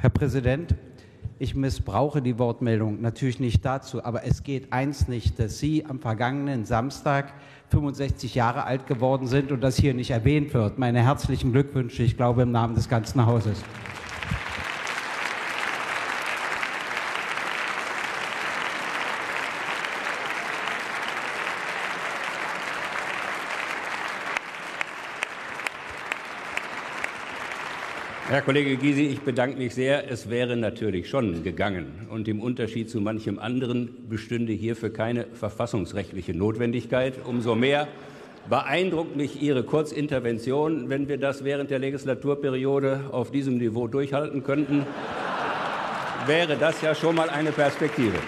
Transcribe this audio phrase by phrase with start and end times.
[0.00, 0.76] Herr Präsident,
[1.38, 6.00] ich missbrauche die Wortmeldung natürlich nicht dazu, aber es geht eins nicht, dass Sie am
[6.00, 7.34] vergangenen Samstag
[7.68, 10.78] 65 Jahre alt geworden sind und das hier nicht erwähnt wird.
[10.78, 13.62] Meine herzlichen Glückwünsche, ich glaube im Namen des ganzen Hauses.
[28.30, 30.08] Herr Kollege Gysi, ich bedanke mich sehr.
[30.08, 32.06] Es wäre natürlich schon gegangen.
[32.10, 37.14] Und im Unterschied zu manchem anderen bestünde hierfür keine verfassungsrechtliche Notwendigkeit.
[37.24, 37.88] Umso mehr
[38.48, 40.88] beeindruckt mich Ihre Kurzintervention.
[40.88, 44.86] Wenn wir das während der Legislaturperiode auf diesem Niveau durchhalten könnten,
[46.26, 48.18] wäre das ja schon mal eine Perspektive.